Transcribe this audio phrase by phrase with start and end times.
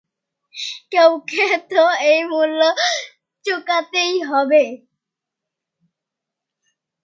[0.91, 2.61] কেউকে তো এর মূল্য
[3.45, 4.63] চোঁকাতেই হবে।